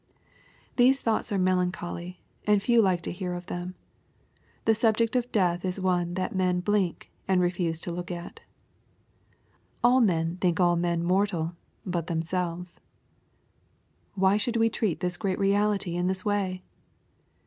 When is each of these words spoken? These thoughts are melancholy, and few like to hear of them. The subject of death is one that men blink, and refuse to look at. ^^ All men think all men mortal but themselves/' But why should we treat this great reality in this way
These 0.77 0.99
thoughts 0.99 1.31
are 1.31 1.37
melancholy, 1.37 2.23
and 2.47 2.59
few 2.59 2.81
like 2.81 3.01
to 3.03 3.11
hear 3.11 3.35
of 3.35 3.45
them. 3.45 3.75
The 4.65 4.73
subject 4.73 5.15
of 5.15 5.31
death 5.31 5.63
is 5.63 5.79
one 5.79 6.15
that 6.15 6.33
men 6.33 6.59
blink, 6.61 7.11
and 7.27 7.39
refuse 7.39 7.79
to 7.81 7.93
look 7.93 8.09
at. 8.09 8.37
^^ 8.37 8.39
All 9.83 10.01
men 10.01 10.37
think 10.37 10.59
all 10.59 10.75
men 10.75 11.03
mortal 11.03 11.55
but 11.85 12.07
themselves/' 12.07 12.77
But 14.15 14.19
why 14.19 14.37
should 14.37 14.57
we 14.57 14.71
treat 14.71 15.01
this 15.01 15.17
great 15.17 15.37
reality 15.37 15.95
in 15.95 16.07
this 16.07 16.25
way 16.25 16.63